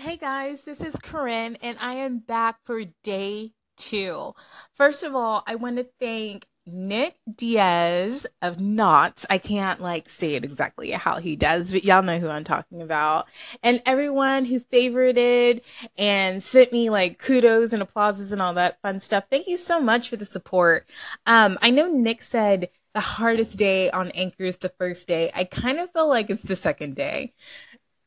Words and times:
Hey 0.00 0.16
guys, 0.16 0.64
this 0.64 0.80
is 0.80 0.96
Corinne, 0.96 1.58
and 1.60 1.76
I 1.78 1.92
am 1.92 2.20
back 2.20 2.56
for 2.64 2.84
day 3.04 3.52
two. 3.76 4.32
First 4.74 5.04
of 5.04 5.14
all, 5.14 5.42
I 5.46 5.56
want 5.56 5.76
to 5.76 5.86
thank 6.00 6.46
Nick 6.64 7.18
Diaz 7.36 8.26
of 8.40 8.60
Knots. 8.60 9.26
I 9.28 9.36
can't 9.36 9.78
like 9.78 10.08
say 10.08 10.36
it 10.36 10.42
exactly 10.42 10.90
how 10.92 11.18
he 11.18 11.36
does, 11.36 11.70
but 11.70 11.84
y'all 11.84 12.00
know 12.02 12.18
who 12.18 12.30
I'm 12.30 12.44
talking 12.44 12.80
about. 12.80 13.28
And 13.62 13.82
everyone 13.84 14.46
who 14.46 14.58
favorited 14.58 15.60
and 15.98 16.42
sent 16.42 16.72
me 16.72 16.88
like 16.88 17.18
kudos 17.18 17.74
and 17.74 17.82
applauses 17.82 18.32
and 18.32 18.40
all 18.40 18.54
that 18.54 18.80
fun 18.80 19.00
stuff. 19.00 19.24
Thank 19.30 19.48
you 19.48 19.58
so 19.58 19.82
much 19.82 20.08
for 20.08 20.16
the 20.16 20.24
support. 20.24 20.88
Um, 21.26 21.58
I 21.60 21.68
know 21.68 21.88
Nick 21.88 22.22
said 22.22 22.70
the 22.94 23.00
hardest 23.00 23.58
day 23.58 23.90
on 23.90 24.10
Anchor 24.12 24.44
is 24.44 24.56
the 24.56 24.70
first 24.70 25.06
day. 25.06 25.30
I 25.34 25.44
kind 25.44 25.78
of 25.78 25.92
feel 25.92 26.08
like 26.08 26.30
it's 26.30 26.42
the 26.42 26.56
second 26.56 26.96
day. 26.96 27.34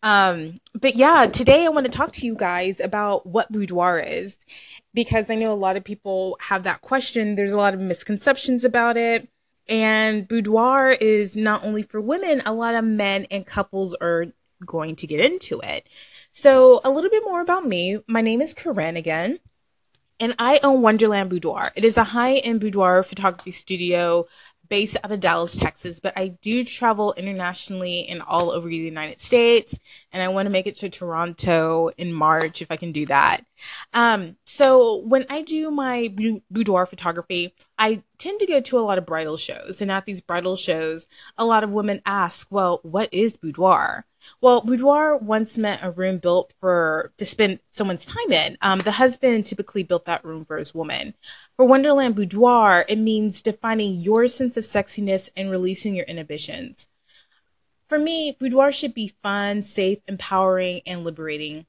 Um, 0.03 0.55
but 0.73 0.95
yeah, 0.95 1.27
today 1.27 1.65
I 1.65 1.69
want 1.69 1.85
to 1.85 1.91
talk 1.91 2.11
to 2.11 2.25
you 2.25 2.35
guys 2.35 2.81
about 2.81 3.25
what 3.25 3.51
boudoir 3.51 3.99
is 3.99 4.37
because 4.93 5.29
I 5.29 5.35
know 5.35 5.53
a 5.53 5.55
lot 5.55 5.77
of 5.77 5.83
people 5.85 6.37
have 6.41 6.65
that 6.65 6.81
question. 6.81 7.35
There's 7.35 7.53
a 7.53 7.57
lot 7.57 7.73
of 7.73 7.79
misconceptions 7.79 8.65
about 8.65 8.97
it. 8.97 9.29
And 9.69 10.27
boudoir 10.27 10.89
is 10.89 11.37
not 11.37 11.63
only 11.63 11.83
for 11.83 12.01
women, 12.01 12.41
a 12.45 12.53
lot 12.53 12.75
of 12.75 12.83
men 12.83 13.25
and 13.31 13.45
couples 13.45 13.95
are 13.95 14.25
going 14.65 14.97
to 14.97 15.07
get 15.07 15.21
into 15.21 15.61
it. 15.61 15.87
So, 16.33 16.81
a 16.83 16.91
little 16.91 17.09
bit 17.09 17.23
more 17.23 17.39
about 17.39 17.65
me. 17.65 17.99
My 18.05 18.19
name 18.19 18.41
is 18.41 18.53
Corinne 18.53 18.97
again, 18.97 19.39
and 20.19 20.35
I 20.37 20.59
own 20.63 20.81
Wonderland 20.81 21.29
Boudoir. 21.29 21.71
It 21.75 21.85
is 21.85 21.95
a 21.95 22.03
high 22.03 22.37
end 22.37 22.59
boudoir 22.59 23.03
photography 23.03 23.51
studio 23.51 24.25
based 24.73 24.97
out 25.03 25.11
of 25.11 25.19
Dallas, 25.19 25.55
Texas, 25.55 25.99
but 25.99 26.13
I 26.17 26.29
do 26.41 26.63
travel 26.63 27.13
internationally 27.15 28.07
and 28.09 28.23
all 28.23 28.49
over 28.49 28.67
the 28.67 28.75
United 28.75 29.21
States, 29.21 29.77
and 30.11 30.23
I 30.23 30.29
want 30.29 30.47
to 30.47 30.49
make 30.49 30.65
it 30.65 30.77
to 30.77 30.89
Toronto 30.89 31.91
in 31.95 32.11
March 32.11 32.59
if 32.63 32.71
I 32.71 32.75
can 32.75 32.91
do 32.91 33.05
that. 33.05 33.41
Um, 33.93 34.35
so 34.47 35.03
when 35.05 35.27
I 35.29 35.43
do 35.43 35.69
my 35.69 36.11
boudoir 36.49 36.87
photography, 36.87 37.53
I 37.77 38.03
tend 38.17 38.39
to 38.39 38.45
go 38.45 38.59
to 38.59 38.79
a 38.79 38.81
lot 38.81 38.97
of 38.97 39.05
bridal 39.05 39.37
shows, 39.37 39.81
and 39.81 39.91
at 39.91 40.05
these 40.05 40.21
bridal 40.21 40.55
shows, 40.55 41.07
a 41.37 41.45
lot 41.45 41.63
of 41.63 41.71
women 41.71 42.01
ask, 42.05 42.51
"Well, 42.51 42.79
what 42.83 43.09
is 43.13 43.37
boudoir?" 43.37 44.05
Well, 44.41 44.61
boudoir 44.61 45.17
once 45.17 45.57
meant 45.57 45.83
a 45.83 45.91
room 45.91 46.17
built 46.17 46.53
for 46.59 47.11
to 47.17 47.25
spend 47.25 47.59
someone's 47.71 48.05
time 48.05 48.31
in. 48.31 48.57
Um, 48.61 48.79
the 48.79 48.91
husband 48.91 49.45
typically 49.45 49.83
built 49.83 50.05
that 50.05 50.23
room 50.23 50.45
for 50.45 50.57
his 50.57 50.73
woman. 50.73 51.13
For 51.57 51.65
Wonderland 51.65 52.15
Boudoir, 52.15 52.85
it 52.87 52.99
means 52.99 53.41
defining 53.41 53.95
your 53.95 54.27
sense 54.27 54.55
of 54.55 54.63
sexiness 54.63 55.29
and 55.35 55.51
releasing 55.51 55.95
your 55.95 56.05
inhibitions. 56.05 56.87
For 57.89 57.99
me, 57.99 58.35
boudoir 58.39 58.71
should 58.71 58.93
be 58.93 59.13
fun, 59.21 59.61
safe, 59.63 59.99
empowering, 60.07 60.81
and 60.85 61.03
liberating. 61.03 61.65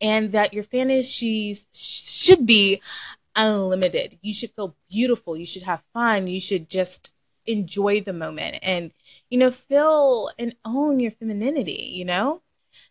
And 0.00 0.30
that 0.32 0.54
your 0.54 0.62
fantasies 0.62 1.66
should 1.72 2.46
be 2.46 2.80
unlimited. 3.38 4.18
You 4.22 4.34
should 4.34 4.52
feel 4.52 4.76
beautiful. 4.90 5.36
You 5.38 5.46
should 5.46 5.62
have 5.64 5.84
fun. 5.94 6.26
You 6.26 6.40
should 6.40 6.68
just 6.68 7.12
enjoy 7.46 8.02
the 8.02 8.12
moment 8.12 8.58
and, 8.62 8.92
you 9.30 9.38
know, 9.38 9.50
feel 9.50 10.30
and 10.38 10.56
own 10.66 11.00
your 11.00 11.12
femininity, 11.12 11.90
you 11.94 12.04
know? 12.04 12.42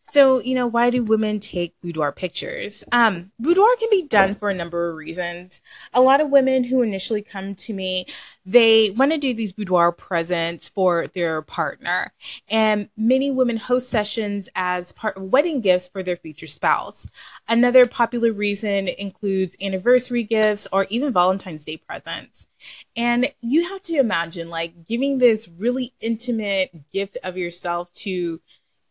So, 0.09 0.39
you 0.39 0.55
know, 0.55 0.67
why 0.67 0.89
do 0.89 1.03
women 1.03 1.39
take 1.39 1.75
boudoir 1.81 2.13
pictures? 2.13 2.83
Um, 2.93 3.29
boudoir 3.39 3.75
can 3.77 3.89
be 3.91 4.03
done 4.03 4.35
for 4.35 4.49
a 4.49 4.53
number 4.53 4.89
of 4.89 4.95
reasons. 4.95 5.61
A 5.93 5.99
lot 5.99 6.21
of 6.21 6.29
women 6.29 6.63
who 6.63 6.81
initially 6.81 7.21
come 7.21 7.55
to 7.55 7.73
me, 7.73 8.05
they 8.45 8.91
want 8.91 9.11
to 9.11 9.17
do 9.17 9.33
these 9.33 9.51
boudoir 9.51 9.91
presents 9.91 10.69
for 10.69 11.07
their 11.07 11.41
partner. 11.41 12.13
And 12.47 12.87
many 12.95 13.31
women 13.31 13.57
host 13.57 13.89
sessions 13.89 14.47
as 14.55 14.93
part 14.93 15.17
of 15.17 15.23
wedding 15.23 15.59
gifts 15.59 15.89
for 15.89 16.01
their 16.01 16.15
future 16.15 16.47
spouse. 16.47 17.05
Another 17.49 17.85
popular 17.85 18.31
reason 18.31 18.87
includes 18.87 19.57
anniversary 19.61 20.23
gifts 20.23 20.69
or 20.71 20.87
even 20.89 21.11
Valentine's 21.11 21.65
Day 21.65 21.77
presents. 21.77 22.47
And 22.95 23.29
you 23.41 23.67
have 23.69 23.83
to 23.83 23.95
imagine 23.97 24.49
like 24.49 24.87
giving 24.87 25.17
this 25.17 25.49
really 25.49 25.93
intimate 25.99 26.71
gift 26.91 27.17
of 27.23 27.35
yourself 27.35 27.93
to 27.95 28.39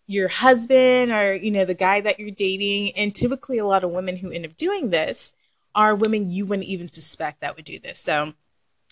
your 0.06 0.28
husband 0.28 1.12
or 1.12 1.34
you 1.34 1.50
know 1.50 1.64
the 1.64 1.74
guy 1.74 2.00
that 2.00 2.18
you're 2.18 2.30
dating. 2.30 2.92
And 2.96 3.14
typically 3.14 3.58
a 3.58 3.66
lot 3.66 3.84
of 3.84 3.90
women 3.90 4.16
who 4.16 4.30
end 4.30 4.46
up 4.46 4.56
doing 4.56 4.90
this 4.90 5.34
are 5.74 5.94
women 5.94 6.30
you 6.30 6.46
wouldn't 6.46 6.68
even 6.68 6.88
suspect 6.88 7.40
that 7.40 7.56
would 7.56 7.64
do 7.64 7.78
this. 7.78 7.98
So 7.98 8.32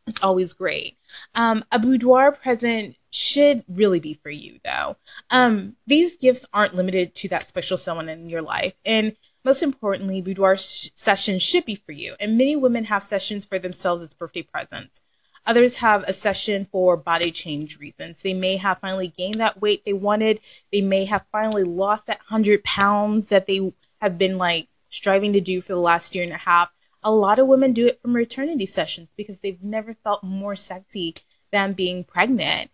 it's 0.07 0.23
always 0.23 0.53
great. 0.53 0.99
Um, 1.35 1.65
a 1.73 1.79
boudoir 1.79 2.33
present 2.33 2.97
should 3.11 3.65
really 3.69 4.01
be 4.01 4.15
for 4.15 4.31
you 4.31 4.59
though. 4.65 4.97
Um, 5.31 5.77
these 5.87 6.17
gifts 6.17 6.45
aren't 6.53 6.75
limited 6.75 7.15
to 7.17 7.29
that 7.29 7.49
special 7.49 7.77
someone 7.77 8.09
in 8.09 8.29
your 8.29 8.43
life. 8.43 8.75
And 8.85 9.17
most 9.45 9.63
importantly 9.63 10.21
boudoir 10.21 10.57
sh- 10.57 10.91
sessions 10.95 11.43
should 11.43 11.65
be 11.65 11.75
for 11.75 11.93
you. 11.93 12.15
And 12.21 12.37
many 12.37 12.57
women 12.57 12.85
have 12.85 13.03
sessions 13.03 13.47
for 13.47 13.59
themselves 13.59 14.03
as 14.03 14.15
birthday 14.15 14.43
presents 14.43 15.01
Others 15.47 15.77
have 15.77 16.05
a 16.05 16.13
session 16.13 16.67
for 16.71 16.97
body 16.97 17.31
change 17.31 17.79
reasons. 17.79 18.23
They 18.23 18.35
may 18.35 18.57
have 18.57 18.79
finally 18.79 19.09
gained 19.09 19.41
that 19.41 19.61
weight 19.61 19.85
they 19.85 19.93
wanted. 19.93 20.41
They 20.73 20.81
may 20.81 21.05
have 21.05 21.27
finally 21.31 21.65
lost 21.65 22.07
that 22.07 22.19
100 22.19 22.65
pounds 22.65 23.27
that 23.27 23.47
they 23.47 23.73
have 24.01 24.17
been 24.17 24.39
like 24.39 24.69
striving 24.89 25.33
to 25.35 25.41
do 25.41 25.61
for 25.61 25.75
the 25.75 25.81
last 25.81 26.15
year 26.15 26.25
and 26.25 26.33
a 26.33 26.39
half. 26.39 26.71
A 27.03 27.11
lot 27.11 27.39
of 27.39 27.47
women 27.47 27.73
do 27.73 27.87
it 27.87 28.01
from 28.01 28.13
maternity 28.13 28.65
sessions 28.65 29.13
because 29.17 29.41
they've 29.41 29.63
never 29.63 29.95
felt 29.95 30.23
more 30.23 30.57
sexy 30.57 31.15
than 31.53 31.73
being 31.73 32.05
pregnant. 32.05 32.71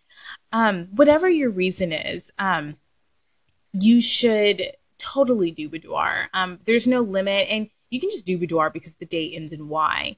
Um, 0.51 0.87
whatever 0.91 1.29
your 1.29 1.49
reason 1.49 1.91
is, 1.91 2.31
um, 2.39 2.75
you 3.73 4.01
should 4.01 4.61
totally 4.97 5.51
do 5.51 5.67
boudoir. 5.67 6.29
Um, 6.33 6.59
there's 6.65 6.87
no 6.87 7.01
limit, 7.01 7.47
and 7.49 7.69
you 7.89 7.99
can 7.99 8.09
just 8.09 8.25
do 8.25 8.37
boudoir 8.37 8.69
because 8.69 8.95
the 8.95 9.05
day 9.05 9.31
ends 9.33 9.51
in 9.51 9.67
Y. 9.67 10.17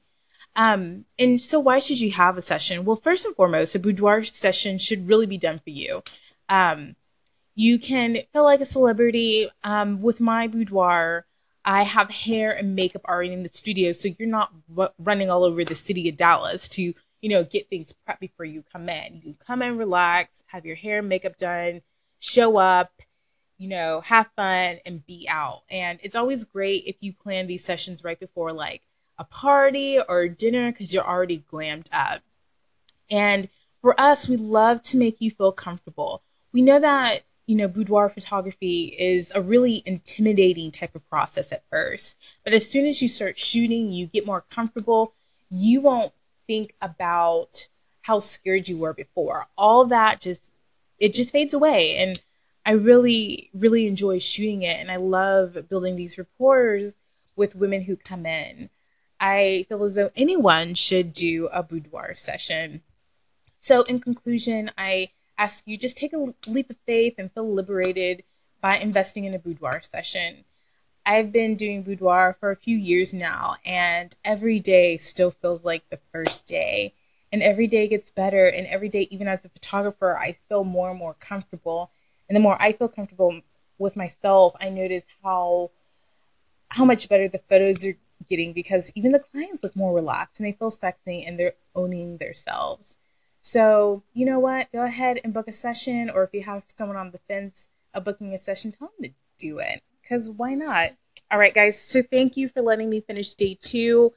Um, 0.55 1.05
and 1.17 1.41
so, 1.41 1.59
why 1.59 1.79
should 1.79 1.99
you 1.99 2.11
have 2.11 2.37
a 2.37 2.41
session? 2.41 2.85
Well, 2.85 2.95
first 2.95 3.25
and 3.25 3.35
foremost, 3.35 3.75
a 3.75 3.79
boudoir 3.79 4.23
session 4.23 4.77
should 4.77 5.07
really 5.07 5.25
be 5.25 5.37
done 5.37 5.59
for 5.59 5.71
you. 5.71 6.03
Um, 6.49 6.95
you 7.55 7.79
can 7.79 8.17
feel 8.31 8.43
like 8.43 8.61
a 8.61 8.65
celebrity. 8.65 9.49
Um, 9.63 10.01
with 10.01 10.19
my 10.19 10.47
boudoir, 10.47 11.25
I 11.65 11.83
have 11.83 12.09
hair 12.09 12.51
and 12.51 12.75
makeup 12.75 13.03
already 13.05 13.31
in 13.31 13.43
the 13.43 13.49
studio, 13.49 13.91
so 13.93 14.09
you're 14.17 14.27
not 14.27 14.51
r- 14.77 14.93
running 14.99 15.29
all 15.29 15.43
over 15.43 15.63
the 15.63 15.75
city 15.75 16.09
of 16.09 16.17
Dallas 16.17 16.67
to, 16.69 16.93
you 17.21 17.29
know, 17.29 17.43
get 17.43 17.69
things 17.69 17.93
prepped 18.07 18.19
before 18.19 18.45
you 18.45 18.63
come 18.71 18.89
in. 18.89 19.21
You 19.23 19.35
come 19.35 19.61
in, 19.61 19.77
relax, 19.77 20.43
have 20.47 20.65
your 20.65 20.75
hair 20.75 20.99
and 20.99 21.09
makeup 21.09 21.37
done, 21.37 21.81
show 22.19 22.57
up, 22.57 22.91
you 23.57 23.69
know, 23.69 24.01
have 24.01 24.27
fun, 24.35 24.79
and 24.85 25.05
be 25.05 25.27
out. 25.29 25.63
And 25.69 25.99
it's 26.03 26.15
always 26.15 26.43
great 26.43 26.83
if 26.85 26.97
you 26.99 27.13
plan 27.13 27.47
these 27.47 27.63
sessions 27.63 28.03
right 28.03 28.19
before, 28.19 28.51
like, 28.51 28.81
a 29.23 29.33
party 29.33 29.99
or 30.09 30.27
dinner 30.27 30.71
because 30.71 30.93
you're 30.93 31.07
already 31.07 31.43
glammed 31.51 31.87
up. 31.91 32.21
And 33.09 33.47
for 33.81 33.99
us, 33.99 34.27
we 34.27 34.37
love 34.37 34.81
to 34.83 34.97
make 34.97 35.21
you 35.21 35.31
feel 35.31 35.51
comfortable. 35.51 36.23
We 36.51 36.61
know 36.61 36.79
that, 36.79 37.21
you 37.45 37.55
know, 37.55 37.67
boudoir 37.67 38.09
photography 38.09 38.95
is 38.99 39.31
a 39.33 39.41
really 39.41 39.81
intimidating 39.85 40.71
type 40.71 40.95
of 40.95 41.07
process 41.09 41.51
at 41.51 41.63
first. 41.69 42.17
But 42.43 42.53
as 42.53 42.69
soon 42.69 42.85
as 42.85 43.01
you 43.01 43.07
start 43.07 43.37
shooting, 43.37 43.91
you 43.91 44.07
get 44.07 44.25
more 44.25 44.45
comfortable, 44.49 45.13
you 45.49 45.81
won't 45.81 46.11
think 46.47 46.73
about 46.81 47.67
how 48.01 48.19
scared 48.19 48.67
you 48.67 48.77
were 48.77 48.93
before. 48.93 49.47
All 49.57 49.85
that 49.85 50.19
just 50.19 50.53
it 50.99 51.13
just 51.13 51.31
fades 51.31 51.53
away 51.53 51.95
and 51.97 52.21
I 52.65 52.71
really 52.71 53.49
really 53.53 53.87
enjoy 53.87 54.19
shooting 54.19 54.63
it 54.63 54.79
and 54.79 54.91
I 54.91 54.97
love 54.97 55.69
building 55.69 55.95
these 55.95 56.17
rapport 56.17 56.79
with 57.35 57.55
women 57.55 57.81
who 57.81 57.95
come 57.95 58.25
in. 58.25 58.69
I 59.23 59.65
feel 59.69 59.81
as 59.85 59.95
though 59.95 60.11
anyone 60.17 60.73
should 60.73 61.13
do 61.13 61.47
a 61.53 61.63
boudoir 61.63 62.13
session. 62.13 62.81
So, 63.61 63.83
in 63.83 63.99
conclusion, 63.99 64.69
I 64.77 65.11
ask 65.37 65.65
you 65.65 65.77
just 65.77 65.95
take 65.95 66.11
a 66.11 66.33
leap 66.45 66.69
of 66.69 66.75
faith 66.85 67.15
and 67.17 67.31
feel 67.31 67.49
liberated 67.49 68.25
by 68.59 68.75
investing 68.79 69.23
in 69.23 69.33
a 69.33 69.39
boudoir 69.39 69.81
session. 69.81 70.43
I've 71.05 71.31
been 71.31 71.55
doing 71.55 71.83
boudoir 71.83 72.33
for 72.37 72.51
a 72.51 72.57
few 72.57 72.75
years 72.75 73.13
now, 73.13 73.55
and 73.63 74.13
every 74.25 74.59
day 74.59 74.97
still 74.97 75.31
feels 75.31 75.63
like 75.63 75.89
the 75.89 76.01
first 76.11 76.45
day. 76.45 76.93
And 77.31 77.41
every 77.41 77.67
day 77.67 77.87
gets 77.87 78.11
better, 78.11 78.47
and 78.47 78.67
every 78.67 78.89
day, 78.89 79.07
even 79.09 79.29
as 79.29 79.45
a 79.45 79.49
photographer, 79.49 80.17
I 80.17 80.35
feel 80.49 80.65
more 80.65 80.89
and 80.89 80.99
more 80.99 81.13
comfortable. 81.13 81.91
And 82.27 82.35
the 82.35 82.41
more 82.41 82.61
I 82.61 82.73
feel 82.73 82.89
comfortable 82.89 83.39
with 83.77 83.95
myself, 83.95 84.53
I 84.59 84.67
notice 84.67 85.05
how 85.23 85.71
how 86.67 86.83
much 86.83 87.07
better 87.07 87.29
the 87.29 87.37
photos 87.37 87.85
are 87.85 87.95
getting 88.27 88.53
because 88.53 88.91
even 88.95 89.11
the 89.11 89.19
clients 89.19 89.63
look 89.63 89.75
more 89.75 89.93
relaxed 89.93 90.39
and 90.39 90.47
they 90.47 90.53
feel 90.53 90.71
sexy 90.71 91.23
and 91.23 91.39
they're 91.39 91.53
owning 91.75 92.17
themselves. 92.17 92.97
So, 93.41 94.03
you 94.13 94.25
know 94.25 94.39
what? 94.39 94.71
Go 94.71 94.83
ahead 94.83 95.19
and 95.23 95.33
book 95.33 95.49
a 95.49 95.51
session, 95.51 96.09
or 96.09 96.23
if 96.23 96.29
you 96.33 96.43
have 96.43 96.63
someone 96.67 96.97
on 96.97 97.11
the 97.11 97.19
fence 97.27 97.69
of 97.93 98.05
booking 98.05 98.33
a 98.33 98.37
session, 98.37 98.71
tell 98.71 98.91
them 98.97 99.09
to 99.09 99.15
do 99.37 99.59
it 99.59 99.81
because 100.01 100.29
why 100.29 100.53
not? 100.53 100.91
All 101.29 101.37
right, 101.37 101.53
guys. 101.53 101.79
So, 101.79 102.01
thank 102.01 102.37
you 102.37 102.47
for 102.47 102.61
letting 102.61 102.89
me 102.89 103.01
finish 103.01 103.33
day 103.33 103.57
two. 103.59 104.13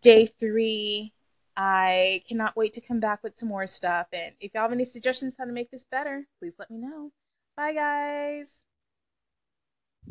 Day 0.00 0.26
three, 0.26 1.12
I 1.56 2.22
cannot 2.28 2.56
wait 2.56 2.72
to 2.74 2.80
come 2.80 3.00
back 3.00 3.22
with 3.22 3.38
some 3.38 3.48
more 3.48 3.66
stuff. 3.66 4.08
And 4.12 4.32
if 4.40 4.52
you 4.52 4.60
have 4.60 4.72
any 4.72 4.84
suggestions 4.84 5.36
how 5.38 5.44
to 5.44 5.52
make 5.52 5.70
this 5.70 5.84
better, 5.84 6.26
please 6.40 6.54
let 6.58 6.70
me 6.70 6.78
know. 6.78 7.12
Bye, 7.56 7.72
guys. 7.72 8.65